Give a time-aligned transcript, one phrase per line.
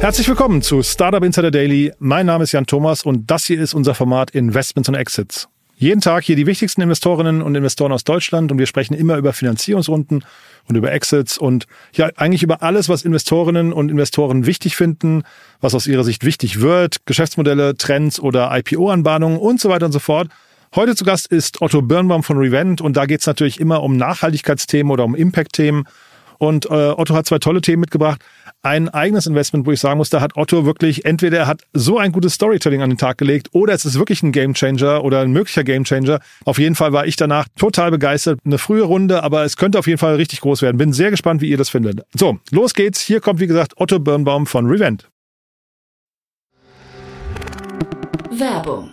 [0.00, 1.92] Herzlich willkommen zu Startup Insider Daily.
[1.98, 5.48] Mein Name ist Jan Thomas und das hier ist unser Format Investments und Exits.
[5.74, 9.32] Jeden Tag hier die wichtigsten Investorinnen und Investoren aus Deutschland und wir sprechen immer über
[9.32, 10.24] Finanzierungsrunden
[10.68, 15.24] und über Exits und ja, eigentlich über alles, was Investorinnen und Investoren wichtig finden,
[15.60, 19.98] was aus ihrer Sicht wichtig wird, Geschäftsmodelle, Trends oder IPO-Anbahnungen und so weiter und so
[19.98, 20.28] fort.
[20.76, 23.96] Heute zu Gast ist Otto Birnbaum von Revent und da geht es natürlich immer um
[23.96, 25.88] Nachhaltigkeitsthemen oder um Impact-Themen.
[26.38, 28.24] Und äh, Otto hat zwei tolle Themen mitgebracht.
[28.62, 31.98] Ein eigenes Investment, wo ich sagen muss, da hat Otto wirklich, entweder er hat so
[31.98, 35.30] ein gutes Storytelling an den Tag gelegt oder es ist wirklich ein Gamechanger oder ein
[35.30, 36.20] möglicher Gamechanger.
[36.44, 38.40] Auf jeden Fall war ich danach total begeistert.
[38.44, 40.76] Eine frühe Runde, aber es könnte auf jeden Fall richtig groß werden.
[40.76, 42.02] Bin sehr gespannt, wie ihr das findet.
[42.14, 43.00] So, los geht's.
[43.00, 45.08] Hier kommt, wie gesagt, Otto Birnbaum von Revent.
[48.30, 48.92] Werbung.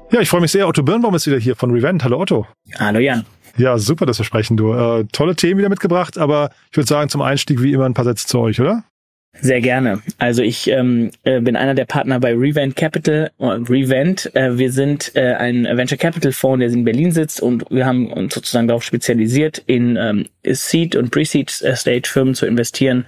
[0.11, 0.67] Ja, ich freue mich sehr.
[0.67, 2.03] Otto Birnbaum ist wieder hier von Revent.
[2.03, 2.45] Hallo Otto.
[2.77, 3.25] Hallo Jan.
[3.57, 4.73] Ja, super, dass wir sprechen, du.
[4.73, 8.03] Äh, tolle Themen wieder mitgebracht, aber ich würde sagen, zum Einstieg wie immer ein paar
[8.03, 8.83] Sätze zu euch, oder?
[9.39, 10.01] Sehr gerne.
[10.17, 13.31] Also ich ähm, äh, bin einer der Partner bei Revent Capital.
[13.39, 17.63] Äh, Revent, äh, wir sind äh, ein Venture Capital Fonds, der in Berlin sitzt und
[17.69, 23.05] wir haben uns sozusagen darauf spezialisiert, in ähm, Seed und Pre-Seed Stage Firmen zu investieren,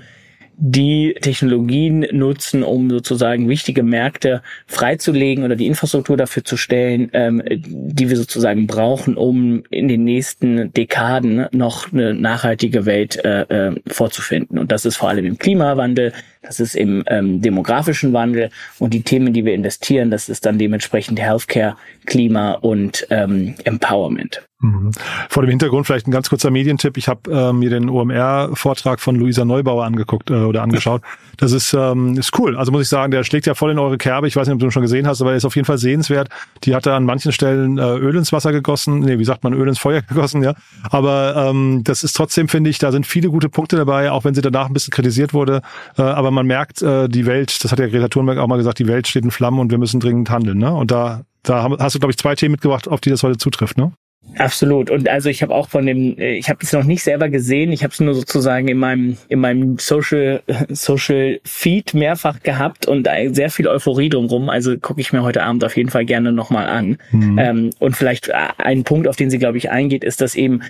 [0.55, 7.41] die Technologien nutzen, um sozusagen wichtige Märkte freizulegen oder die Infrastruktur dafür zu stellen, ähm,
[7.45, 13.75] die wir sozusagen brauchen, um in den nächsten Dekaden noch eine nachhaltige Welt äh, äh,
[13.87, 14.57] vorzufinden.
[14.59, 18.49] Und das ist vor allem im Klimawandel, das ist im ähm, demografischen Wandel
[18.79, 24.43] und die Themen, die wir investieren, das ist dann dementsprechend Healthcare, Klima und ähm, Empowerment.
[24.63, 24.91] Mhm.
[25.29, 26.95] Vor dem Hintergrund vielleicht ein ganz kurzer Medientipp.
[26.95, 31.01] Ich habe äh, mir den OMR-Vortrag von Luisa Neubauer angeguckt äh, oder angeschaut.
[31.37, 32.55] Das ist, ähm, ist cool.
[32.55, 34.27] Also muss ich sagen, der schlägt ja voll in eure Kerbe.
[34.27, 35.79] Ich weiß nicht, ob du ihn schon gesehen hast, aber er ist auf jeden Fall
[35.79, 36.29] sehenswert.
[36.63, 38.99] Die hat da an manchen Stellen äh, Öl ins Wasser gegossen.
[38.99, 40.53] Nee, wie sagt man, Öl ins Feuer gegossen, ja.
[40.91, 44.35] Aber ähm, das ist trotzdem, finde ich, da sind viele gute Punkte dabei, auch wenn
[44.35, 45.63] sie danach ein bisschen kritisiert wurde.
[45.97, 48.77] Äh, aber man merkt, äh, die Welt, das hat ja Greta Thunberg auch mal gesagt,
[48.77, 50.59] die Welt steht in Flammen und wir müssen dringend handeln.
[50.59, 50.71] Ne?
[50.71, 53.77] Und da, da hast du, glaube ich, zwei Themen mitgebracht, auf die das heute zutrifft.
[53.77, 53.91] Ne?
[54.37, 54.89] Absolut.
[54.89, 57.71] Und also ich habe auch von dem, äh, ich habe es noch nicht selber gesehen,
[57.71, 63.07] ich habe es nur sozusagen in meinem in meinem Social Social Feed mehrfach gehabt und
[63.31, 64.49] sehr viel Euphorie drumherum.
[64.49, 66.97] Also gucke ich mir heute Abend auf jeden Fall gerne nochmal an.
[67.11, 67.39] Mhm.
[67.39, 70.61] Ähm, und vielleicht äh, ein Punkt, auf den sie glaube ich eingeht, ist, dass eben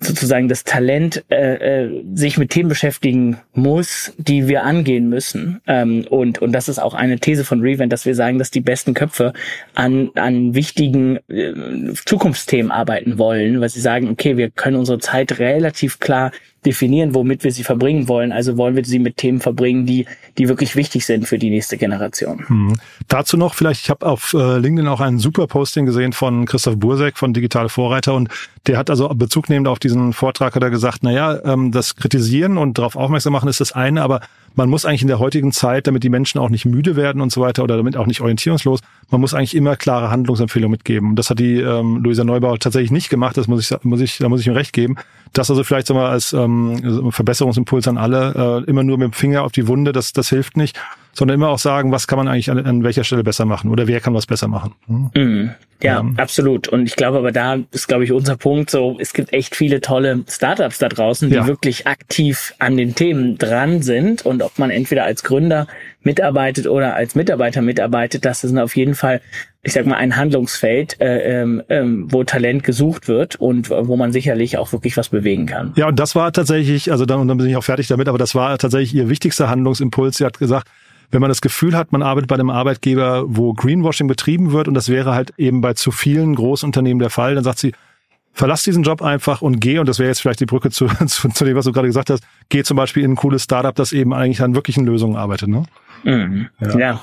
[0.00, 5.60] sozusagen das Talent äh, äh, sich mit Themen beschäftigen muss, die wir angehen müssen.
[5.66, 8.60] Ähm, und, und das ist auch eine These von Revent, dass wir sagen, dass die
[8.60, 9.32] besten Köpfe
[9.74, 15.38] an, an wichtigen äh, Zukunftsthemen arbeiten wollen, weil sie sagen, okay, wir können unsere Zeit
[15.40, 16.30] relativ klar
[16.66, 18.32] definieren, womit wir sie verbringen wollen.
[18.32, 21.76] Also wollen wir sie mit Themen verbringen, die, die wirklich wichtig sind für die nächste
[21.76, 22.44] Generation.
[22.48, 22.74] Hm.
[23.06, 26.76] Dazu noch vielleicht, ich habe auf äh, LinkedIn auch ein super Posting gesehen von Christoph
[26.76, 28.28] Bursek von Digitale Vorreiter und
[28.66, 32.58] der hat also Bezug nehmend auf diesen Vortrag hat er gesagt, naja, ähm, das Kritisieren
[32.58, 34.20] und darauf aufmerksam machen ist das eine, aber
[34.58, 37.30] man muss eigentlich in der heutigen Zeit, damit die Menschen auch nicht müde werden und
[37.30, 41.10] so weiter oder damit auch nicht orientierungslos, man muss eigentlich immer klare Handlungsempfehlungen mitgeben.
[41.10, 44.18] Und das hat die ähm, Luisa Neubauer tatsächlich nicht gemacht, das muss ich, muss ich,
[44.18, 44.96] da muss ich ihm recht geben.
[45.32, 49.12] Das also vielleicht sagen wir als ähm, Verbesserungsimpuls an alle, äh, immer nur mit dem
[49.12, 50.76] Finger auf die Wunde, das, das hilft nicht,
[51.18, 53.88] sondern immer auch sagen, was kann man eigentlich an, an welcher Stelle besser machen oder
[53.88, 54.74] wer kann was besser machen.
[54.86, 55.10] Hm?
[55.16, 55.50] Mhm.
[55.82, 56.14] Ja, ähm.
[56.16, 56.68] absolut.
[56.68, 59.80] Und ich glaube aber da ist, glaube ich, unser Punkt so, es gibt echt viele
[59.80, 61.46] tolle Startups da draußen, die ja.
[61.46, 64.24] wirklich aktiv an den Themen dran sind.
[64.24, 65.66] Und ob man entweder als Gründer
[66.02, 69.20] mitarbeitet oder als Mitarbeiter mitarbeitet, das ist auf jeden Fall,
[69.62, 74.12] ich sag mal, ein Handlungsfeld, äh, ähm, ähm, wo Talent gesucht wird und wo man
[74.12, 75.72] sicherlich auch wirklich was bewegen kann.
[75.76, 78.18] Ja, und das war tatsächlich, also dann, und dann bin ich auch fertig damit, aber
[78.18, 80.18] das war tatsächlich ihr wichtigster Handlungsimpuls.
[80.18, 80.68] Sie hat gesagt,
[81.10, 84.74] wenn man das Gefühl hat, man arbeitet bei einem Arbeitgeber, wo Greenwashing betrieben wird und
[84.74, 87.72] das wäre halt eben bei zu vielen Großunternehmen der Fall, dann sagt sie,
[88.32, 91.28] verlass diesen Job einfach und geh, und das wäre jetzt vielleicht die Brücke zu, zu,
[91.28, 93.92] zu, dem, was du gerade gesagt hast, geh zum Beispiel in ein cooles Startup, das
[93.92, 95.48] eben eigentlich an wirklichen Lösungen arbeitet.
[95.48, 95.64] Ne?
[96.04, 96.48] Mhm.
[96.60, 96.78] Ja.
[96.78, 97.00] ja.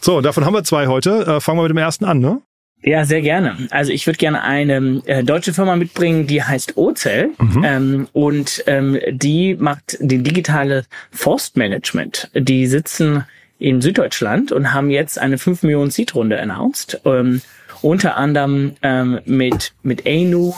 [0.00, 1.26] So, davon haben wir zwei heute.
[1.26, 2.40] Äh, fangen wir mit dem ersten an, ne?
[2.84, 3.56] Ja, sehr gerne.
[3.70, 7.64] Also ich würde gerne eine äh, deutsche Firma mitbringen, die heißt Ocel mhm.
[7.64, 12.30] ähm, und ähm, die macht den digitale Forstmanagement.
[12.34, 13.24] Die sitzen
[13.58, 17.00] in Süddeutschland und haben jetzt eine 5 Millionen Seed-Runde announced.
[17.06, 17.40] Ähm,
[17.80, 20.54] unter anderem ähm, mit, mit ANU,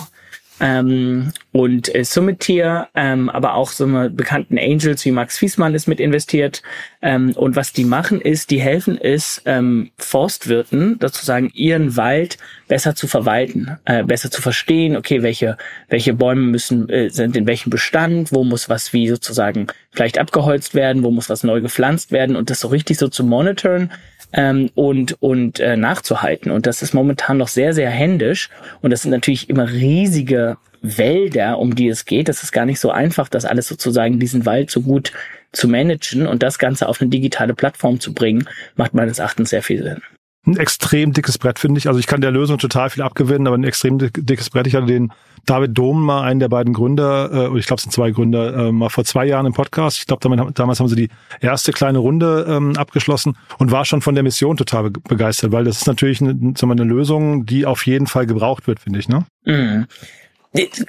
[0.60, 5.86] ähm, und äh, Summitier, ähm, aber auch so eine bekannten Angels wie Max Fiesmann ist
[5.86, 6.62] mit investiert.
[7.02, 12.38] Ähm, und was die machen ist, die helfen es ähm, Forstwirten, sozusagen ihren Wald
[12.68, 15.56] besser zu verwalten, äh, besser zu verstehen, okay, welche,
[15.88, 19.66] welche Bäume müssen, äh, sind in welchem Bestand, wo muss was wie sozusagen
[19.96, 23.24] vielleicht abgeholzt werden, wo muss was neu gepflanzt werden und das so richtig so zu
[23.24, 23.90] monitoren
[24.32, 26.52] ähm, und, und äh, nachzuhalten.
[26.52, 28.50] Und das ist momentan noch sehr, sehr händisch.
[28.82, 32.28] Und das sind natürlich immer riesige Wälder, um die es geht.
[32.28, 35.12] Das ist gar nicht so einfach, das alles sozusagen diesen Wald so gut
[35.52, 39.62] zu managen und das Ganze auf eine digitale Plattform zu bringen, macht meines Erachtens sehr
[39.62, 40.02] viel Sinn
[40.46, 41.88] ein extrem dickes Brett, finde ich.
[41.88, 44.66] Also ich kann der Lösung total viel abgewinnen, aber ein extrem dickes Brett.
[44.66, 45.12] Ich hatte den
[45.44, 48.72] David Dom mal, einen der beiden Gründer, äh, ich glaube es sind zwei Gründer, äh,
[48.72, 49.98] mal vor zwei Jahren im Podcast.
[49.98, 51.08] Ich glaube, damals haben sie die
[51.40, 55.78] erste kleine Runde ähm, abgeschlossen und war schon von der Mission total begeistert, weil das
[55.78, 59.08] ist natürlich eine, sagen eine Lösung, die auf jeden Fall gebraucht wird, finde ich.
[59.08, 59.24] Ne?
[59.44, 59.86] Mhm.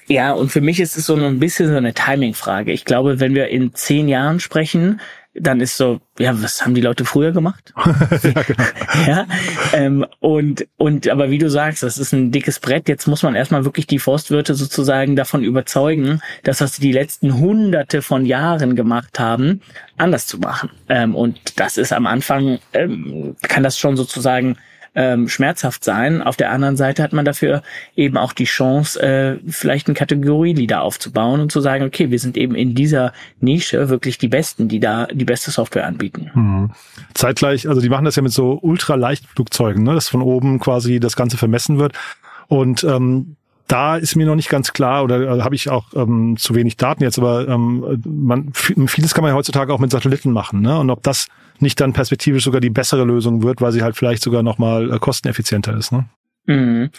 [0.08, 2.72] Ja, und für mich ist es so ein bisschen so eine Timing-Frage.
[2.72, 5.02] Ich glaube, wenn wir in zehn Jahren sprechen,
[5.40, 7.74] dann ist so, ja, was haben die Leute früher gemacht?
[8.24, 8.64] ja, genau.
[9.08, 9.28] ja
[9.74, 12.88] ähm, und, und, aber wie du sagst, das ist ein dickes Brett.
[12.88, 17.40] Jetzt muss man erstmal wirklich die Forstwirte sozusagen davon überzeugen, dass was sie die letzten
[17.40, 19.62] hunderte von Jahren gemacht haben,
[19.98, 20.70] anders zu machen.
[20.90, 24.58] Ähm, und das ist am Anfang, ähm, kann das schon sozusagen
[24.98, 26.24] ähm, schmerzhaft sein.
[26.24, 27.62] Auf der anderen Seite hat man dafür
[27.96, 32.36] eben auch die Chance, äh, vielleicht ein Kategorieleader aufzubauen und zu sagen, okay, wir sind
[32.36, 36.32] eben in dieser Nische wirklich die Besten, die da die beste Software anbieten.
[36.34, 36.72] Mhm.
[37.14, 41.16] Zeitgleich, also die machen das ja mit so Ultraleichtflugzeugen, ne, dass von oben quasi das
[41.16, 41.94] Ganze vermessen wird.
[42.48, 43.37] Und ähm,
[43.68, 46.78] da ist mir noch nicht ganz klar oder äh, habe ich auch ähm, zu wenig
[46.78, 50.62] Daten jetzt, aber ähm, man, vieles kann man ja heutzutage auch mit Satelliten machen.
[50.62, 50.78] Ne?
[50.80, 51.28] Und ob das
[51.60, 55.00] nicht dann perspektivisch sogar die bessere Lösung wird, weil sie halt vielleicht sogar nochmal äh,
[55.00, 55.92] kosteneffizienter ist.
[55.92, 56.06] Ne?
[56.46, 56.90] Mhm.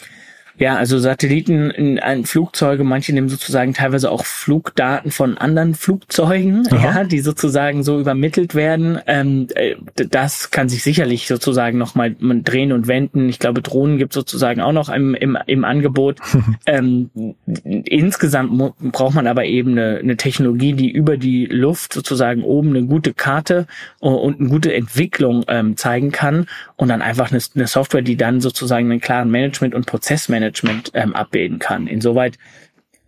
[0.58, 6.66] Ja, also Satelliten in, in Flugzeuge, manche nehmen sozusagen teilweise auch Flugdaten von anderen Flugzeugen,
[6.72, 8.98] ja, die sozusagen so übermittelt werden.
[9.06, 13.28] Ähm, äh, das kann sich sicherlich sozusagen nochmal drehen und wenden.
[13.28, 16.18] Ich glaube, Drohnen gibt sozusagen auch noch im, im, im Angebot.
[16.66, 17.10] ähm,
[17.62, 18.58] insgesamt
[18.92, 23.14] braucht man aber eben eine, eine Technologie, die über die Luft sozusagen oben eine gute
[23.14, 23.68] Karte
[24.00, 28.40] und eine gute Entwicklung ähm, zeigen kann und dann einfach eine, eine Software, die dann
[28.40, 31.86] sozusagen einen klaren Management- und Prozessmanagement Management ähm, abbilden kann.
[31.86, 32.38] Insoweit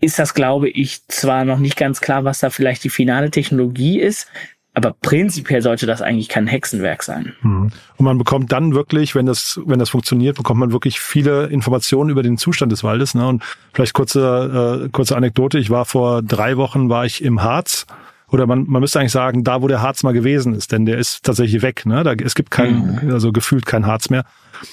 [0.01, 4.01] ist das, glaube ich, zwar noch nicht ganz klar, was da vielleicht die finale Technologie
[4.01, 4.29] ist,
[4.73, 7.35] aber prinzipiell sollte das eigentlich kein Hexenwerk sein.
[7.43, 7.71] Mhm.
[7.97, 12.09] Und man bekommt dann wirklich, wenn das, wenn das funktioniert, bekommt man wirklich viele Informationen
[12.09, 13.15] über den Zustand des Waldes.
[13.15, 13.27] Ne?
[13.27, 13.43] Und
[13.75, 15.59] vielleicht kurze, äh, kurze Anekdote.
[15.59, 17.87] Ich war vor drei Wochen, war ich im Harz
[18.31, 20.99] oder man, man müsste eigentlich sagen, da wo der Harz mal gewesen ist, denn der
[20.99, 21.87] ist tatsächlich weg.
[21.87, 22.03] Ne?
[22.03, 23.13] Da, es gibt kein, mhm.
[23.13, 24.25] also gefühlt kein Harz mehr.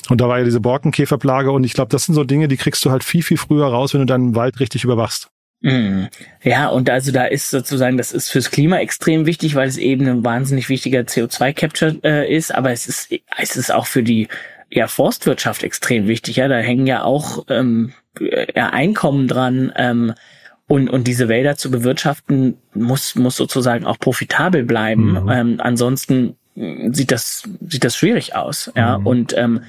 [0.09, 2.83] Und da war ja diese Borkenkäferplage und ich glaube, das sind so Dinge, die kriegst
[2.85, 5.30] du halt viel, viel früher raus, wenn du deinen Wald richtig überwachst.
[5.61, 6.09] Mhm.
[6.44, 10.07] Ja, und also da ist sozusagen, das ist fürs Klima extrem wichtig, weil es eben
[10.07, 14.28] ein wahnsinnig wichtiger CO2-Capture äh, ist, aber es ist, es ist auch für die
[14.69, 16.35] ja, Forstwirtschaft extrem wichtig.
[16.35, 19.71] Ja, da hängen ja auch ähm, ja, Einkommen dran.
[19.76, 20.14] Ähm,
[20.68, 25.24] und, und diese Wälder zu bewirtschaften, muss, muss sozusagen auch profitabel bleiben.
[25.24, 25.30] Mhm.
[25.30, 28.71] Ähm, ansonsten sieht das, sieht das schwierig aus.
[28.76, 29.07] Ja, mhm.
[29.07, 29.62] und, ähm,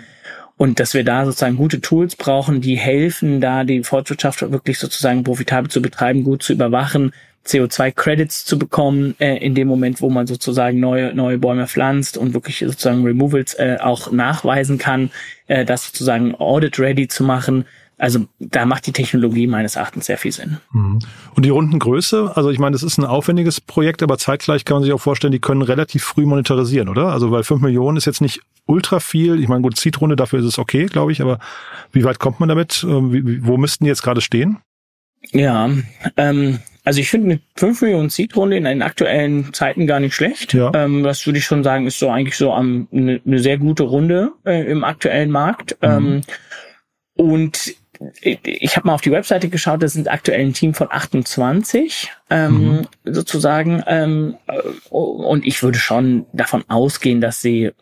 [0.57, 5.23] und dass wir da sozusagen gute Tools brauchen, die helfen, da die Forstwirtschaft wirklich sozusagen
[5.23, 7.13] profitabel zu betreiben, gut zu überwachen,
[7.47, 12.35] CO2-Credits zu bekommen äh, in dem Moment, wo man sozusagen neue neue Bäume pflanzt und
[12.35, 15.11] wirklich sozusagen Removals äh, auch nachweisen kann,
[15.47, 17.65] äh, das sozusagen audit-ready zu machen
[17.99, 20.59] also da macht die Technologie meines Erachtens sehr viel Sinn.
[20.73, 21.01] Mhm.
[21.35, 24.85] Und die Rundengröße, also ich meine, das ist ein aufwendiges Projekt, aber zeitgleich kann man
[24.85, 27.09] sich auch vorstellen, die können relativ früh monetarisieren, oder?
[27.09, 29.41] Also weil fünf Millionen ist jetzt nicht ultra viel.
[29.41, 31.41] Ich meine, gut, Seed-Runde, dafür ist es okay, glaube ich, aber
[31.93, 32.85] wie weit kommt man damit?
[32.89, 34.59] Ähm, wie, wo müssten die jetzt gerade stehen?
[35.33, 35.69] Ja,
[36.17, 40.55] ähm, also ich finde eine 5 Millionen Seed-Runde in den aktuellen Zeiten gar nicht schlecht.
[40.55, 40.71] Ja.
[40.75, 42.87] Ähm, das würde ich schon sagen, ist so eigentlich so eine,
[43.27, 45.77] eine sehr gute Runde äh, im aktuellen Markt.
[45.83, 45.89] Mhm.
[45.89, 46.21] Ähm,
[47.15, 47.75] und
[48.21, 52.53] ich habe mal auf die Webseite geschaut, das sind aktuell ein Team von 28 ähm,
[52.53, 52.87] mhm.
[53.05, 54.37] sozusagen ähm,
[54.91, 57.73] und ich würde schon davon ausgehen, dass sie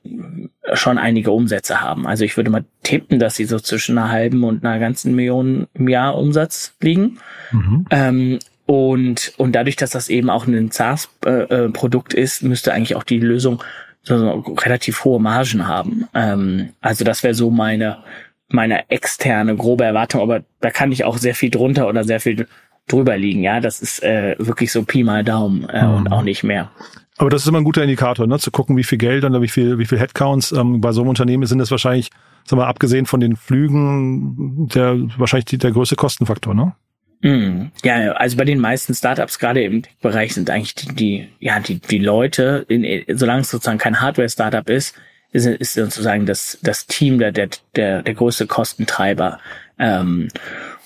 [0.73, 2.07] schon einige Umsätze haben.
[2.07, 5.67] Also ich würde mal tippen, dass sie so zwischen einer halben und einer ganzen Million
[5.75, 7.19] im Jahr Umsatz liegen.
[7.53, 7.87] Mhm.
[7.91, 13.05] Ähm, und, und dadurch, dass das eben auch ein SaaS-Produkt äh, ist, müsste eigentlich auch
[13.05, 13.63] die Lösung
[14.03, 16.09] so, so relativ hohe Margen haben.
[16.15, 17.99] Ähm, also das wäre so meine,
[18.49, 22.47] meine externe grobe Erwartung, aber da kann ich auch sehr viel drunter oder sehr viel
[22.89, 23.43] drüber liegen.
[23.43, 25.95] Ja, das ist äh, wirklich so Pi mal Daumen äh, mhm.
[25.95, 26.71] und auch nicht mehr.
[27.19, 28.39] Aber das ist immer ein guter Indikator, ne?
[28.39, 31.09] zu gucken, wie viel Geld und wie viel, wie viel Headcounts ähm, bei so einem
[31.09, 32.11] Unternehmen sind das wahrscheinlich,
[32.45, 36.75] sagen wir, abgesehen von den Flügen, der wahrscheinlich die, der größte Kostenfaktor, ne?
[37.23, 41.59] Mm, ja, also bei den meisten Startups, gerade im Bereich, sind eigentlich die, die, ja,
[41.59, 44.95] die, die Leute, in, solange es sozusagen kein Hardware-Startup ist,
[45.33, 49.39] ist, ist sozusagen das, das Team der, der, der, der größte Kostentreiber.
[49.79, 50.29] Ähm,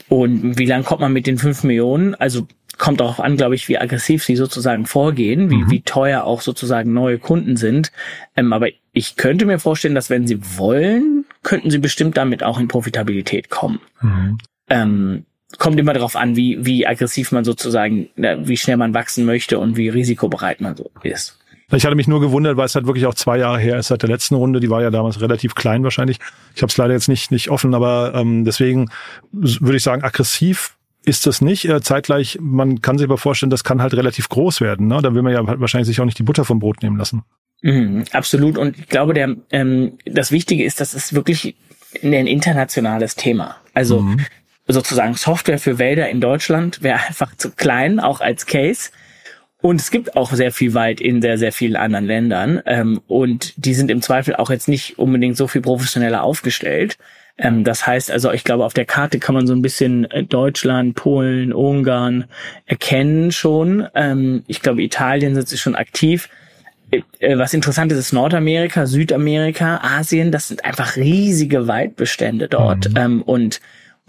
[0.08, 2.14] und wie lang kommt man mit den fünf Millionen?
[2.14, 5.70] Also kommt darauf an, glaube ich, wie aggressiv sie sozusagen vorgehen, wie, mhm.
[5.70, 7.92] wie teuer auch sozusagen neue Kunden sind.
[8.36, 12.58] Ähm, aber ich könnte mir vorstellen, dass wenn sie wollen, könnten sie bestimmt damit auch
[12.58, 13.80] in Profitabilität kommen.
[14.00, 14.38] Mhm.
[14.68, 15.24] Ähm,
[15.58, 19.76] kommt immer darauf an, wie, wie aggressiv man sozusagen, wie schnell man wachsen möchte und
[19.76, 21.38] wie risikobereit man so ist.
[21.72, 24.02] Ich hatte mich nur gewundert, weil es halt wirklich auch zwei Jahre her ist seit
[24.02, 24.60] der letzten Runde.
[24.60, 26.18] Die war ja damals relativ klein wahrscheinlich.
[26.54, 28.90] Ich habe es leider jetzt nicht nicht offen, aber ähm, deswegen
[29.32, 31.68] würde ich sagen, aggressiv ist das nicht.
[31.68, 34.86] Äh, zeitgleich, man kann sich aber vorstellen, das kann halt relativ groß werden.
[34.88, 35.00] Ne?
[35.02, 37.22] Da will man ja halt wahrscheinlich sich auch nicht die Butter vom Brot nehmen lassen.
[37.62, 38.58] Mhm, absolut.
[38.58, 41.56] Und ich glaube, der ähm, das Wichtige ist, dass es wirklich
[42.02, 43.56] ein internationales Thema.
[43.74, 44.20] Also mhm.
[44.66, 48.90] sozusagen Software für Wälder in Deutschland wäre einfach zu klein, auch als Case.
[49.62, 52.62] Und es gibt auch sehr viel Wald in sehr, sehr vielen anderen Ländern.
[52.66, 56.96] Ähm, und die sind im Zweifel auch jetzt nicht unbedingt so viel professioneller aufgestellt.
[57.36, 60.24] Ähm, das heißt also, ich glaube, auf der Karte kann man so ein bisschen äh,
[60.24, 62.24] Deutschland, Polen, Ungarn
[62.66, 63.86] erkennen schon.
[63.94, 66.28] Ähm, ich glaube, Italien sind sie schon aktiv.
[66.90, 70.32] Äh, äh, was interessant ist, ist Nordamerika, Südamerika, Asien.
[70.32, 72.90] Das sind einfach riesige Waldbestände dort.
[72.90, 72.96] Mhm.
[72.96, 73.60] Ähm, und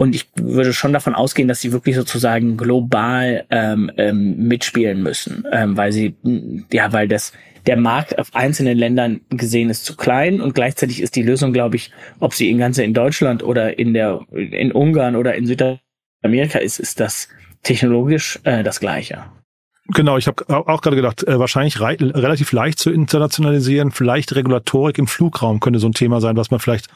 [0.01, 5.45] und ich würde schon davon ausgehen, dass sie wirklich sozusagen global ähm, ähm, mitspielen müssen,
[5.51, 6.15] ähm, weil sie,
[6.73, 7.33] ja, weil das
[7.67, 11.75] der Markt auf einzelnen Ländern gesehen ist zu klein und gleichzeitig ist die Lösung, glaube
[11.75, 16.57] ich, ob sie in ganze in Deutschland oder in der in Ungarn oder in Südamerika
[16.57, 17.29] ist, ist das
[17.61, 19.25] technologisch äh, das Gleiche.
[19.89, 24.97] Genau, ich habe auch gerade gedacht, äh, wahrscheinlich rei relativ leicht zu internationalisieren, vielleicht Regulatorik
[24.97, 26.87] im Flugraum könnte so ein Thema sein, was man vielleicht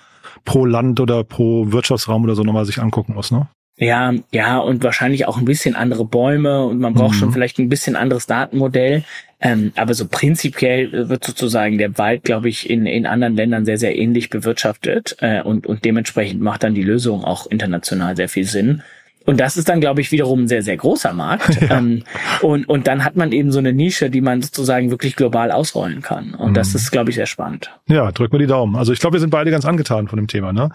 [0.44, 3.48] pro Land oder pro Wirtschaftsraum oder so nochmal sich angucken muss, ne?
[3.78, 7.20] Ja, ja, und wahrscheinlich auch ein bisschen andere Bäume und man braucht mhm.
[7.20, 9.04] schon vielleicht ein bisschen anderes Datenmodell.
[9.42, 13.78] Ähm, aber so prinzipiell wird sozusagen der Wald, glaube ich, in, in anderen Ländern sehr,
[13.78, 18.46] sehr ähnlich bewirtschaftet äh, und, und dementsprechend macht dann die Lösung auch international sehr viel
[18.46, 18.82] Sinn.
[19.26, 21.60] Und das ist dann, glaube ich, wiederum ein sehr, sehr großer Markt.
[21.66, 21.78] Ja.
[21.78, 22.04] Ähm,
[22.42, 26.02] und, und dann hat man eben so eine Nische, die man sozusagen wirklich global ausrollen
[26.02, 26.36] kann.
[26.36, 26.54] Und mhm.
[26.54, 27.72] das ist, glaube ich, sehr spannend.
[27.88, 28.76] Ja, drück mir die Daumen.
[28.76, 30.54] Also ich glaube, wir sind beide ganz angetan von dem Thema.
[30.54, 30.70] Ne?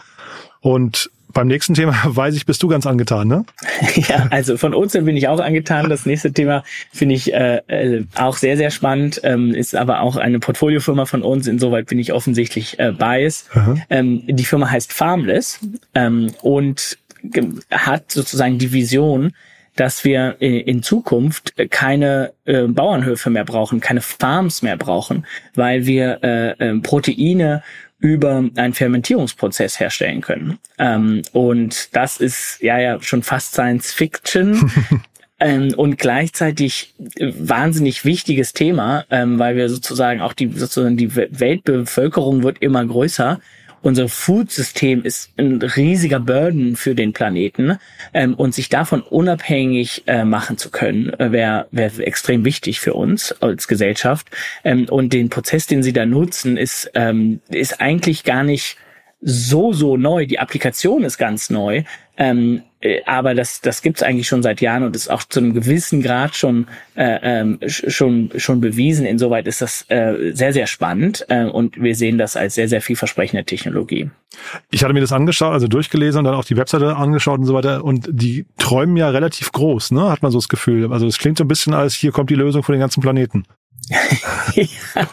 [0.61, 3.45] Und beim nächsten Thema weiß ich, bist du ganz angetan, ne?
[3.95, 5.89] ja, also von Ozean bin ich auch angetan.
[5.89, 10.17] Das nächste Thema finde ich äh, äh, auch sehr, sehr spannend, ähm, ist aber auch
[10.17, 11.47] eine Portfoliofirma von uns.
[11.47, 13.49] Insoweit bin ich offensichtlich äh, biased.
[13.91, 15.61] Ähm, die Firma heißt Farmless
[15.95, 16.99] ähm, und
[17.71, 19.33] hat sozusagen die Vision,
[19.77, 26.19] dass wir in Zukunft keine äh, Bauernhöfe mehr brauchen, keine Farms mehr brauchen, weil wir
[26.23, 27.63] äh, äh, Proteine
[28.01, 30.59] über einen Fermentierungsprozess herstellen können.
[30.79, 34.71] Ähm, und das ist ja ja schon fast Science Fiction.
[35.41, 42.43] ähm, und gleichzeitig wahnsinnig wichtiges Thema, ähm, weil wir sozusagen auch die sozusagen die Weltbevölkerung
[42.43, 43.41] wird immer größer
[43.83, 47.79] unser Food-System ist ein riesiger Burden für den Planeten
[48.13, 52.95] ähm, und sich davon unabhängig äh, machen zu können, äh, wäre wär extrem wichtig für
[52.95, 54.29] uns als Gesellschaft.
[54.65, 58.77] Ähm, und den Prozess, den sie da nutzen, ist, ähm, ist eigentlich gar nicht
[59.23, 60.27] so, so neu.
[60.27, 61.83] Die Applikation ist ganz neu.
[62.21, 65.55] Ähm, äh, aber das, das gibt's eigentlich schon seit Jahren und ist auch zu einem
[65.55, 69.07] gewissen Grad schon, äh, ähm, schon, schon bewiesen.
[69.07, 72.83] Insoweit ist das äh, sehr, sehr spannend äh, und wir sehen das als sehr, sehr
[72.83, 74.11] vielversprechende Technologie.
[74.71, 77.55] Ich hatte mir das angeschaut, also durchgelesen und dann auch die Webseite angeschaut und so
[77.55, 80.11] weiter und die träumen ja relativ groß, ne?
[80.11, 80.93] Hat man so das Gefühl.
[80.93, 83.45] Also es klingt so ein bisschen als hier kommt die Lösung für den ganzen Planeten.
[84.55, 85.09] ja,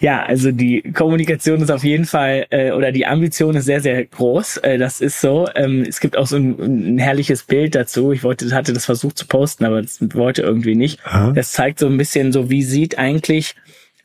[0.00, 4.04] ja, also die Kommunikation ist auf jeden Fall, äh, oder die Ambition ist sehr, sehr
[4.06, 4.56] groß.
[4.58, 5.46] Äh, das ist so.
[5.54, 8.10] Ähm, es gibt auch so ein, ein herrliches Bild dazu.
[8.12, 11.04] Ich wollte, hatte das versucht zu posten, aber das wollte irgendwie nicht.
[11.04, 11.32] Aha.
[11.32, 13.54] Das zeigt so ein bisschen so, wie sieht eigentlich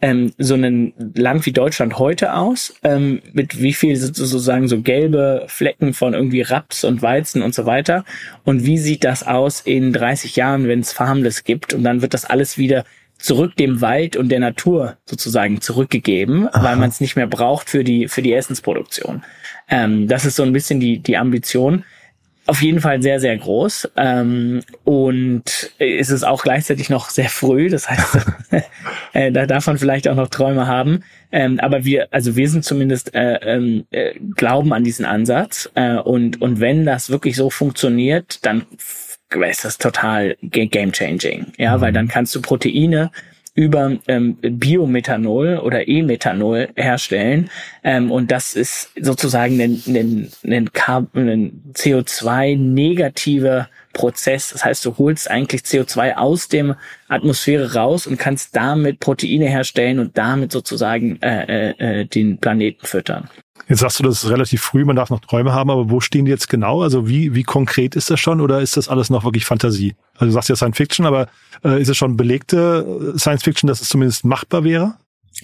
[0.01, 2.75] ähm, so ein Land wie Deutschland heute aus?
[2.83, 7.65] Ähm, mit wie viel sozusagen so gelbe Flecken von irgendwie Raps und Weizen und so
[7.65, 8.03] weiter?
[8.43, 11.73] Und wie sieht das aus in 30 Jahren, wenn es Farmless gibt?
[11.73, 12.83] Und dann wird das alles wieder
[13.17, 16.63] zurück dem Wald und der Natur sozusagen zurückgegeben, Aha.
[16.63, 19.23] weil man es nicht mehr braucht für die für die Essensproduktion.
[19.69, 21.83] Ähm, das ist so ein bisschen die die Ambition
[22.47, 23.91] auf jeden Fall sehr, sehr groß.
[23.97, 27.69] Ähm, und es ist auch gleichzeitig noch sehr früh.
[27.69, 28.17] Das heißt,
[29.13, 31.03] äh, da darf man vielleicht auch noch Träume haben.
[31.31, 35.69] Ähm, aber wir, also wir sind zumindest äh, ähm, äh, glauben an diesen Ansatz.
[35.75, 38.65] Äh, und, und wenn das wirklich so funktioniert, dann
[39.43, 41.47] ist das total game changing.
[41.57, 41.81] Ja, mhm.
[41.81, 43.11] weil dann kannst du Proteine
[43.55, 47.49] über ähm, Biomethanol oder E-Methanol herstellen.
[47.83, 50.69] Ähm, und das ist sozusagen ein, ein, ein,
[51.13, 54.51] ein CO2-negativer Prozess.
[54.51, 56.75] Das heißt, du holst eigentlich CO2 aus dem
[57.07, 62.85] Atmosphäre raus und kannst damit Proteine herstellen und damit sozusagen äh, äh, äh den Planeten
[62.85, 63.29] füttern.
[63.67, 66.25] Jetzt sagst du, das ist relativ früh, man darf noch Träume haben, aber wo stehen
[66.25, 66.83] die jetzt genau?
[66.83, 69.95] Also wie, wie konkret ist das schon oder ist das alles noch wirklich Fantasie?
[70.13, 71.27] Also du sagst ja Science Fiction, aber
[71.63, 74.95] äh, ist es schon belegte äh, Science Fiction, dass es zumindest machbar wäre?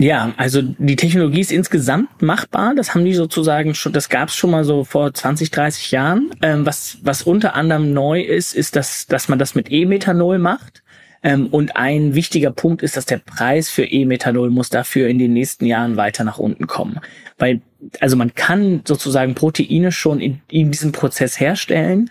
[0.01, 2.73] Ja, also die Technologie ist insgesamt machbar.
[2.73, 6.31] Das haben die sozusagen schon, das gab es schon mal so vor 20, 30 Jahren.
[6.41, 10.81] Ähm, was, was unter anderem neu ist, ist, dass, dass man das mit E-Methanol macht.
[11.21, 15.33] Ähm, und ein wichtiger Punkt ist, dass der Preis für E-Methanol muss dafür in den
[15.33, 16.99] nächsten Jahren weiter nach unten kommen.
[17.37, 17.61] Weil,
[17.99, 22.09] also man kann sozusagen Proteine schon in, in diesem Prozess herstellen.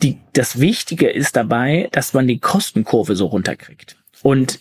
[0.00, 3.96] Die, das Wichtige ist dabei, dass man die Kostenkurve so runterkriegt.
[4.22, 4.60] Und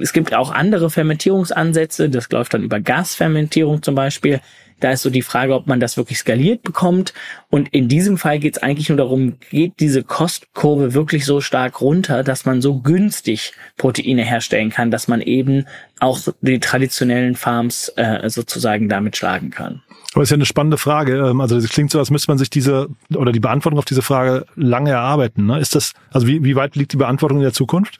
[0.00, 4.40] es gibt auch andere Fermentierungsansätze, das läuft dann über Gasfermentierung zum Beispiel.
[4.80, 7.14] Da ist so die Frage, ob man das wirklich skaliert bekommt.
[7.48, 11.80] Und in diesem Fall geht es eigentlich nur darum, geht diese Kostkurve wirklich so stark
[11.80, 15.66] runter, dass man so günstig Proteine herstellen kann, dass man eben
[15.98, 19.82] auch die traditionellen Farms äh, sozusagen damit schlagen kann.
[20.12, 21.16] Aber ist ja eine spannende Frage.
[21.16, 24.02] Ähm, also es klingt so, als müsste man sich diese oder die Beantwortung auf diese
[24.02, 25.46] Frage lange erarbeiten.
[25.46, 25.58] Ne?
[25.58, 27.98] Ist das, also wie, wie weit liegt die Beantwortung in der Zukunft?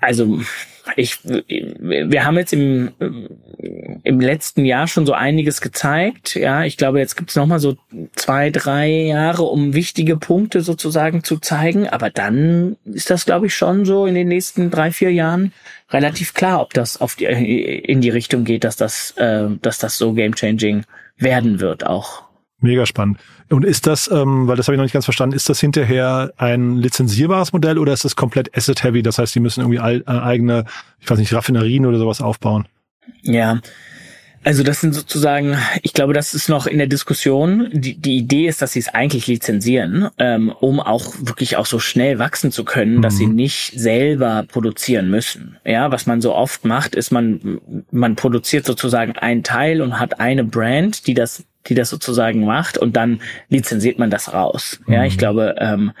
[0.00, 0.40] Also
[0.96, 2.92] ich, wir haben jetzt im,
[4.02, 6.34] im letzten Jahr schon so einiges gezeigt.
[6.34, 7.76] Ja, ich glaube, jetzt gibt's noch mal so
[8.14, 11.88] zwei, drei Jahre, um wichtige Punkte sozusagen zu zeigen.
[11.88, 15.52] Aber dann ist das, glaube ich, schon so in den nächsten drei, vier Jahren
[15.90, 19.96] relativ klar, ob das auf die, in die Richtung geht, dass das, äh, dass das
[19.96, 20.84] so game changing
[21.16, 22.24] werden wird auch.
[22.60, 23.18] Mega spannend.
[23.50, 26.32] Und ist das, ähm, weil das habe ich noch nicht ganz verstanden, ist das hinterher
[26.36, 29.02] ein lizenzierbares Modell oder ist das komplett asset-heavy?
[29.02, 30.64] Das heißt, die müssen irgendwie all, äh, eigene,
[31.00, 32.66] ich weiß nicht, Raffinerien oder sowas aufbauen?
[33.22, 33.60] Ja,
[34.44, 37.70] also das sind sozusagen, ich glaube, das ist noch in der Diskussion.
[37.72, 41.78] Die, die Idee ist, dass sie es eigentlich lizenzieren, ähm, um auch wirklich auch so
[41.78, 43.02] schnell wachsen zu können, mhm.
[43.02, 43.36] dass sie mhm.
[43.36, 45.56] nicht selber produzieren müssen.
[45.64, 47.58] Ja, was man so oft macht, ist man
[47.90, 52.78] man produziert sozusagen einen Teil und hat eine Brand, die das die das sozusagen macht
[52.78, 54.80] und dann lizenziert man das raus.
[54.86, 54.92] Mhm.
[54.92, 55.18] Ja, ich mhm.
[55.18, 55.92] glaube, ähm,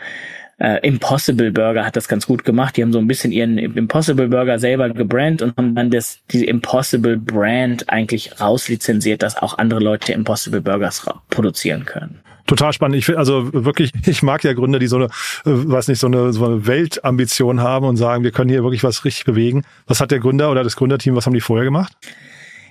[0.58, 2.76] äh, Impossible Burger hat das ganz gut gemacht.
[2.76, 6.46] Die haben so ein bisschen ihren Impossible Burger selber gebrannt und haben dann das, diese
[6.46, 12.20] Impossible Brand eigentlich rauslizenziert, dass auch andere Leute Impossible Burgers produzieren können.
[12.46, 12.96] Total spannend.
[12.98, 15.10] Ich finde also wirklich, ich mag ja Gründer, die so eine, äh,
[15.44, 19.04] weiß nicht, so eine, so eine Weltambition haben und sagen, wir können hier wirklich was
[19.04, 19.64] richtig bewegen.
[19.86, 21.96] Was hat der Gründer oder das Gründerteam, was haben die vorher gemacht?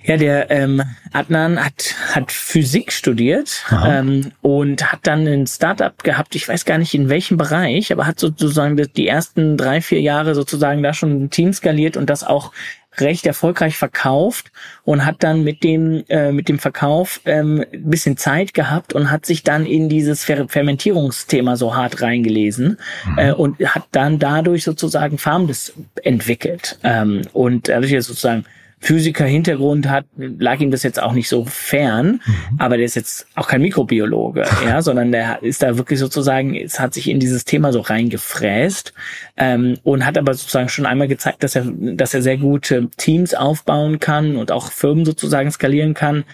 [0.04, 0.82] Ja, der ähm,
[1.14, 6.78] Adnan hat, hat Physik studiert ähm, und hat dann ein Startup gehabt, ich weiß gar
[6.78, 11.24] nicht in welchem Bereich, aber hat sozusagen die ersten drei, vier Jahre sozusagen da schon
[11.24, 12.52] ein Team skaliert und das auch
[13.00, 14.52] recht erfolgreich verkauft
[14.84, 19.10] und hat dann mit dem äh, mit dem Verkauf ähm, ein bisschen Zeit gehabt und
[19.10, 23.18] hat sich dann in dieses Fer Fermentierungsthema so hart reingelesen mhm.
[23.18, 28.46] äh, und hat dann dadurch sozusagen Farmless entwickelt ähm, und dadurch sozusagen
[28.84, 32.60] Physiker-Hintergrund hat, lag ihm das jetzt auch nicht so fern, mhm.
[32.60, 36.82] aber der ist jetzt auch kein Mikrobiologe, ja, sondern der ist da wirklich sozusagen, es
[36.82, 38.94] hat sich in dieses Thema so reingefräst
[39.38, 43.34] ähm, und hat aber sozusagen schon einmal gezeigt, dass er, dass er sehr gute Teams
[43.34, 46.26] aufbauen kann und auch Firmen sozusagen skalieren kann.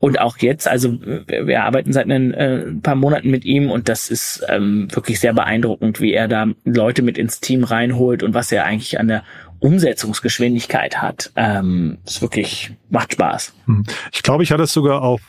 [0.00, 0.92] Und auch jetzt, also
[1.26, 5.32] wir arbeiten seit ein äh, paar Monaten mit ihm und das ist ähm, wirklich sehr
[5.32, 9.24] beeindruckend, wie er da Leute mit ins Team reinholt und was er eigentlich an der
[9.58, 11.32] Umsetzungsgeschwindigkeit hat.
[11.34, 13.54] Ähm, ist wirklich, macht Spaß.
[13.66, 13.84] Hm.
[14.12, 15.20] Ich glaube, ich hatte es sogar auf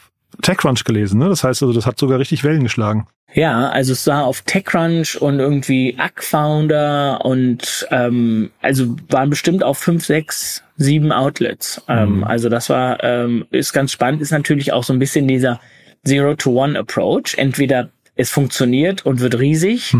[0.42, 1.30] TechCrunch gelesen, ne?
[1.30, 3.08] Das heißt also, das hat sogar richtig Wellen geschlagen.
[3.34, 9.78] Ja, also es war auf TechCrunch und irgendwie Ackfounder und ähm, also waren bestimmt auf
[9.78, 11.84] fünf, sechs, sieben Outlets.
[11.88, 12.24] Ähm, mhm.
[12.24, 15.60] also das war, ähm, ist ganz spannend, ist natürlich auch so ein bisschen dieser
[16.06, 17.36] Zero-to-One-Approach.
[17.38, 19.94] Entweder es funktioniert und wird riesig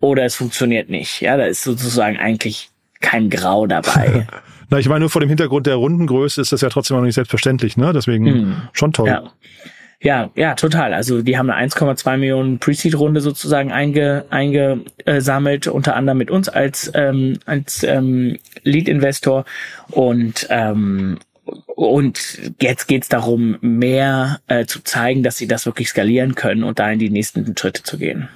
[0.00, 1.20] oder es funktioniert nicht.
[1.20, 2.70] Ja, da ist sozusagen eigentlich
[3.00, 4.26] kein Grau dabei.
[4.70, 7.14] Na, ich meine, nur vor dem Hintergrund der Rundengröße ist das ja trotzdem noch nicht
[7.14, 7.92] selbstverständlich, ne?
[7.92, 8.56] Deswegen mhm.
[8.72, 9.08] schon toll.
[9.08, 9.32] Ja.
[10.02, 10.94] Ja, ja, total.
[10.94, 16.90] Also die haben eine 1,2 Millionen Pre-Seed-Runde sozusagen einge, eingesammelt, unter anderem mit uns als,
[16.94, 19.44] ähm, als ähm, Lead-Investor.
[19.90, 21.18] Und ähm,
[21.74, 26.78] und jetzt geht's darum, mehr äh, zu zeigen, dass sie das wirklich skalieren können und
[26.78, 28.28] da in die nächsten Schritte zu gehen.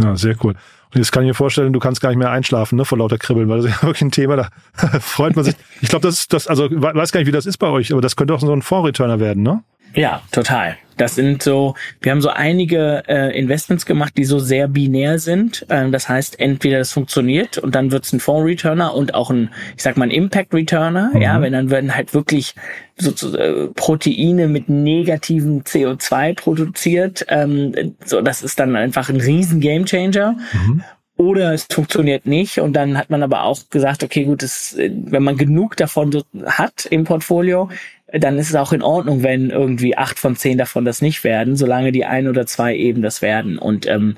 [0.00, 0.54] Ja, sehr cool.
[0.94, 3.18] Und jetzt kann ich mir vorstellen, du kannst gar nicht mehr einschlafen, ne, vor lauter
[3.18, 4.48] Kribbeln, weil das ist ja wirklich ein Thema, da
[5.00, 5.54] freut man sich.
[5.80, 8.00] Ich glaube, das ist das, also weiß gar nicht, wie das ist bei euch, aber
[8.00, 9.62] das könnte auch so ein Fonds-Returner werden, ne?
[9.94, 10.78] Ja, total.
[11.02, 15.66] Das sind so, wir haben so einige äh, Investments gemacht, die so sehr binär sind.
[15.68, 19.82] Ähm, das heißt, entweder das funktioniert und dann wird's ein Fonds-Returner und auch ein, ich
[19.82, 21.10] sag mal, ein Impact-Returner.
[21.12, 21.20] Mhm.
[21.20, 22.54] Ja, wenn dann werden halt wirklich
[22.96, 27.26] so, so äh, Proteine mit negativem CO2 produziert.
[27.28, 30.36] Ähm, so, das ist dann einfach ein riesen Gamechanger.
[30.52, 30.84] Mhm
[31.18, 35.22] oder es funktioniert nicht und dann hat man aber auch gesagt, okay, gut, das, wenn
[35.22, 37.68] man genug davon hat im Portfolio,
[38.12, 41.56] dann ist es auch in Ordnung, wenn irgendwie acht von zehn davon das nicht werden,
[41.56, 43.58] solange die ein oder zwei eben das werden.
[43.58, 44.16] Und ähm,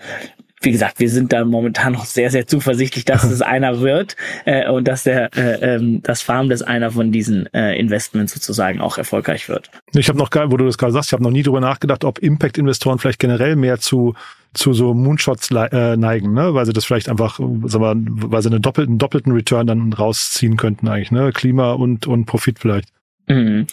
[0.64, 4.68] wie gesagt, wir sind da momentan noch sehr, sehr zuversichtlich, dass es einer wird äh,
[4.68, 8.98] und dass der äh, ähm, das Farm des einer von diesen äh, Investments sozusagen auch
[8.98, 9.70] erfolgreich wird.
[9.94, 12.18] Ich habe noch, wo du das gerade sagst, ich habe noch nie drüber nachgedacht, ob
[12.18, 14.14] Impact-Investoren vielleicht generell mehr zu
[14.56, 16.54] zu so Moonshots äh, neigen, ne?
[16.54, 20.56] weil sie das vielleicht einfach, sagen wir, weil sie einen doppelten, doppelten Return dann rausziehen
[20.56, 21.32] könnten eigentlich, ne?
[21.32, 22.88] Klima und, und Profit vielleicht.
[23.26, 23.66] Mhm.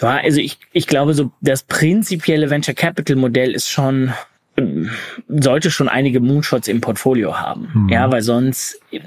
[0.00, 4.12] Ja, also ich, ich glaube, so das prinzipielle Venture Capital Modell ist schon
[5.28, 7.68] sollte schon einige Moonshots im Portfolio haben.
[7.74, 7.88] Mhm.
[7.88, 9.00] Ja, weil sonst äh,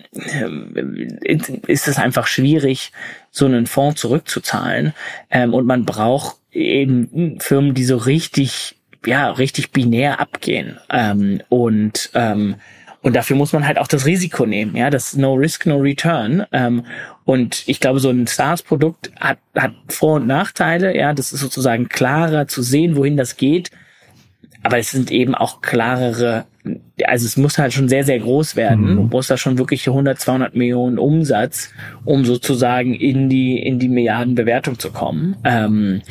[1.67, 2.91] ist es einfach schwierig,
[3.31, 4.93] so einen Fonds zurückzuzahlen.
[5.31, 10.77] Ähm, und man braucht eben Firmen, die so richtig, ja, richtig binär abgehen.
[10.89, 12.55] Ähm, und ähm,
[13.01, 16.45] und dafür muss man halt auch das Risiko nehmen, ja, das No Risk, No Return.
[16.51, 16.83] Ähm,
[17.23, 21.87] und ich glaube, so ein SaaS-Produkt hat, hat Vor- und Nachteile, ja, das ist sozusagen
[21.87, 23.71] klarer zu sehen, wohin das geht.
[24.61, 26.45] Aber es sind eben auch klarere,
[27.05, 28.91] also es muss halt schon sehr, sehr groß werden.
[28.91, 28.95] Mhm.
[28.97, 31.71] Du brauchst da schon wirklich 100, 200 Millionen Umsatz,
[32.03, 35.37] um sozusagen in die, in die Milliarden Bewertung zu kommen.
[35.45, 36.01] Ähm,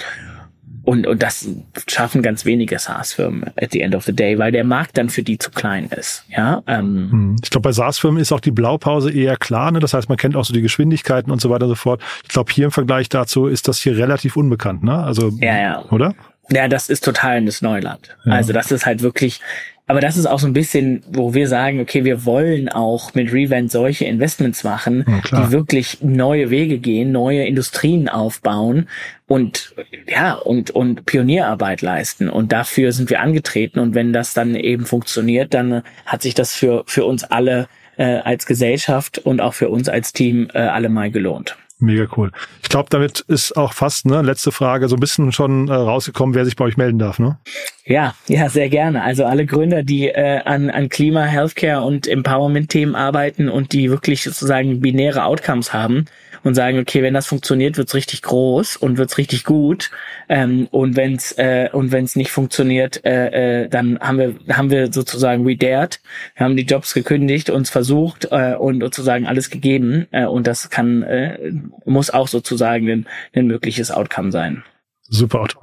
[0.89, 1.47] und, und das
[1.87, 5.23] schaffen ganz wenige SaaS-Firmen at the end of the day, weil der Markt dann für
[5.23, 6.25] die zu klein ist.
[6.35, 7.09] Ja, ähm.
[7.11, 7.37] Hm.
[7.45, 9.71] Ich glaube, bei SaaS-Firmen ist auch die Blaupause eher klar.
[9.71, 9.81] Ne?
[9.81, 12.01] Das heißt, man kennt auch so die Geschwindigkeiten und so weiter und so fort.
[12.23, 14.83] Ich glaube, hier im Vergleich dazu ist das hier relativ unbekannt.
[14.83, 14.97] Ne?
[14.97, 15.85] Also, ja, ja.
[15.91, 16.15] oder?
[16.49, 18.17] Ja, das ist total das Neuland.
[18.25, 18.33] Ja.
[18.33, 19.43] Also das ist halt wirklich,
[19.89, 23.33] aber das ist auch so ein bisschen, wo wir sagen, okay, wir wollen auch mit
[23.33, 28.87] Revent solche Investments machen, ja, die wirklich neue Wege gehen, neue Industrien aufbauen
[29.27, 29.75] und
[30.07, 32.29] ja und und Pionierarbeit leisten.
[32.29, 33.79] Und dafür sind wir angetreten.
[33.79, 38.19] Und wenn das dann eben funktioniert, dann hat sich das für für uns alle äh,
[38.19, 41.57] als Gesellschaft und auch für uns als Team äh, alle mal gelohnt.
[41.81, 42.33] Mega cool.
[42.63, 46.35] Ich glaube, damit ist auch fast, ne, letzte Frage, so ein bisschen schon äh, rausgekommen,
[46.35, 47.39] wer sich bei euch melden darf, ne?
[47.85, 49.03] Ja, ja, sehr gerne.
[49.03, 54.25] Also alle Gründer, die äh, an, an Klima, Healthcare und Empowerment-Themen arbeiten und die wirklich
[54.25, 56.07] sozusagen binäre Outcomes haben,
[56.45, 59.91] und sagen, okay, wenn das funktioniert, wird's richtig groß und wird's richtig gut.
[60.29, 64.93] Ähm, und wenn's äh, und wenn's nicht funktioniert, äh, äh, dann haben wir haben wir
[64.93, 66.01] sozusagen we dared,
[66.37, 70.07] wir haben die Jobs gekündigt, uns versucht äh, und sozusagen alles gegeben.
[70.11, 71.53] Äh, und das kann äh,
[71.85, 74.63] muss auch sozusagen ein, ein mögliches Outcome sein.
[75.11, 75.61] Super Otto.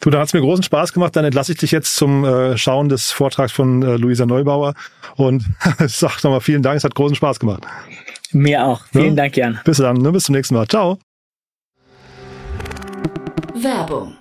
[0.00, 1.16] Du, da hat's mir großen Spaß gemacht.
[1.16, 4.74] Dann entlasse ich dich jetzt zum äh, Schauen des Vortrags von äh, Luisa Neubauer
[5.16, 5.44] und
[5.86, 6.78] sag nochmal vielen Dank.
[6.78, 7.64] Es hat großen Spaß gemacht.
[8.32, 8.84] Mir auch.
[8.92, 9.16] Vielen ne?
[9.16, 9.60] Dank, Jan.
[9.64, 9.96] Bis dann.
[9.96, 10.12] Ne?
[10.12, 10.66] Bis zum nächsten Mal.
[10.66, 10.98] Ciao.
[13.54, 14.16] Werbung.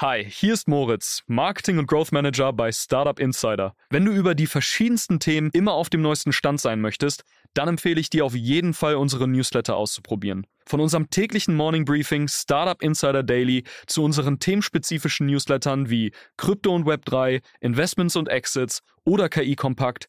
[0.00, 3.74] Hi, hier ist Moritz, Marketing und Growth Manager bei Startup Insider.
[3.90, 8.00] Wenn du über die verschiedensten Themen immer auf dem neuesten Stand sein möchtest, dann empfehle
[8.00, 10.46] ich dir auf jeden Fall unsere Newsletter auszuprobieren.
[10.64, 16.86] Von unserem täglichen Morning Briefing Startup Insider Daily zu unseren themenspezifischen Newslettern wie Krypto und
[16.86, 20.08] Web3, Investments und Exits oder KI Kompakt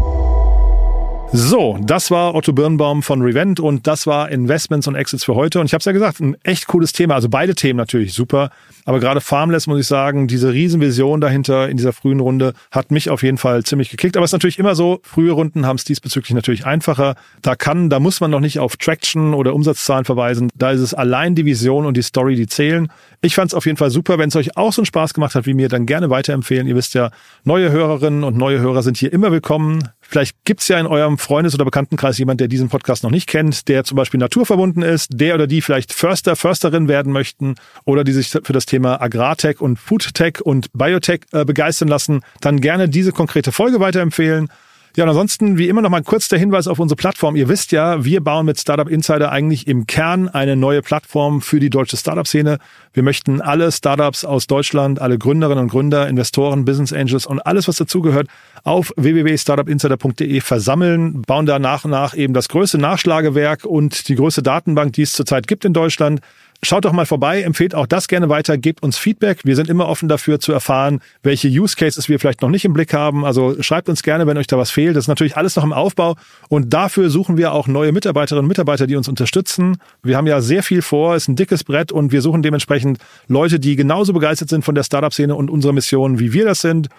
[1.33, 5.61] So, das war Otto Birnbaum von Revent und das war Investments und Exits für heute.
[5.61, 7.15] Und ich habe es ja gesagt, ein echt cooles Thema.
[7.15, 8.49] Also beide Themen natürlich super.
[8.83, 13.09] Aber gerade Farmless, muss ich sagen, diese Riesenvision dahinter in dieser frühen Runde hat mich
[13.09, 14.17] auf jeden Fall ziemlich gekickt.
[14.17, 17.15] Aber es ist natürlich immer so, frühe Runden haben es diesbezüglich natürlich einfacher.
[17.41, 20.49] Da kann, da muss man noch nicht auf Traction oder Umsatzzahlen verweisen.
[20.55, 22.91] Da ist es allein die Vision und die Story, die zählen.
[23.21, 24.17] Ich fand es auf jeden Fall super.
[24.17, 26.67] Wenn es euch auch so einen Spaß gemacht hat wie mir, dann gerne weiterempfehlen.
[26.67, 27.09] Ihr wisst ja,
[27.45, 31.55] neue Hörerinnen und neue Hörer sind hier immer willkommen Vielleicht gibt's ja in eurem Freundes-
[31.55, 35.35] oder Bekanntenkreis jemand, der diesen Podcast noch nicht kennt, der zum Beispiel naturverbunden ist, der
[35.35, 39.79] oder die vielleicht Förster, Försterin werden möchten oder die sich für das Thema Agrartech und
[39.79, 44.49] Foodtech und Biotech äh, begeistern lassen, dann gerne diese konkrete Folge weiterempfehlen.
[44.97, 47.37] Ja, und ansonsten, wie immer noch mal kurz der Hinweis auf unsere Plattform.
[47.37, 51.61] Ihr wisst ja, wir bauen mit Startup Insider eigentlich im Kern eine neue Plattform für
[51.61, 52.57] die deutsche Startup-Szene.
[52.91, 57.69] Wir möchten alle Startups aus Deutschland, alle Gründerinnen und Gründer, Investoren, Business Angels und alles,
[57.69, 58.27] was dazugehört,
[58.63, 64.43] auf www.startupinsider.de versammeln, bauen da nach und nach eben das größte Nachschlagewerk und die größte
[64.43, 66.19] Datenbank, die es zurzeit gibt in Deutschland.
[66.63, 69.39] Schaut doch mal vorbei, empfehlt auch das gerne weiter, gebt uns Feedback.
[69.43, 72.73] Wir sind immer offen dafür zu erfahren, welche Use Cases wir vielleicht noch nicht im
[72.73, 73.25] Blick haben.
[73.25, 74.95] Also schreibt uns gerne, wenn euch da was fehlt.
[74.95, 76.17] Das ist natürlich alles noch im Aufbau
[76.49, 79.77] und dafür suchen wir auch neue Mitarbeiterinnen und Mitarbeiter, die uns unterstützen.
[80.03, 83.59] Wir haben ja sehr viel vor, ist ein dickes Brett und wir suchen dementsprechend Leute,
[83.59, 86.89] die genauso begeistert sind von der Startup-Szene und unserer Mission, wie wir das sind.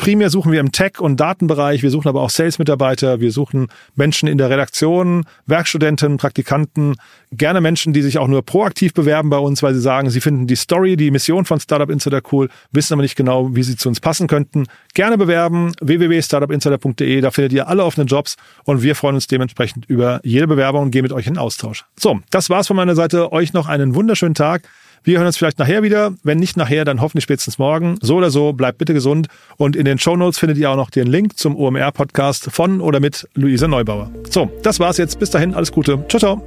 [0.00, 4.30] Primär suchen wir im Tech- und Datenbereich, wir suchen aber auch Sales-Mitarbeiter, wir suchen Menschen
[4.30, 6.94] in der Redaktion, Werkstudenten, Praktikanten,
[7.32, 10.46] gerne Menschen, die sich auch nur proaktiv bewerben bei uns, weil sie sagen, sie finden
[10.46, 13.90] die Story, die Mission von Startup Insider cool, wissen aber nicht genau, wie sie zu
[13.90, 14.68] uns passen könnten.
[14.94, 20.22] Gerne bewerben, www.startupinsider.de, da findet ihr alle offenen Jobs und wir freuen uns dementsprechend über
[20.24, 21.84] jede Bewerbung und gehen mit euch in Austausch.
[21.98, 23.32] So, das war's von meiner Seite.
[23.32, 24.62] Euch noch einen wunderschönen Tag.
[25.02, 26.14] Wir hören uns vielleicht nachher wieder.
[26.22, 27.96] Wenn nicht nachher, dann hoffentlich spätestens morgen.
[28.00, 29.28] So oder so, bleibt bitte gesund.
[29.56, 33.00] Und in den Show Notes findet ihr auch noch den Link zum OMR-Podcast von oder
[33.00, 34.10] mit Luisa Neubauer.
[34.28, 35.18] So, das war's jetzt.
[35.18, 36.04] Bis dahin, alles Gute.
[36.08, 36.42] Ciao, ciao.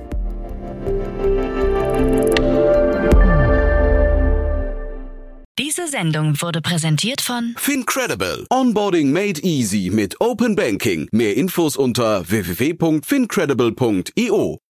[5.60, 8.46] Diese Sendung wurde präsentiert von Fincredible.
[8.50, 11.08] Onboarding made easy mit Open Banking.
[11.12, 14.63] Mehr Infos unter www.fincredible.io.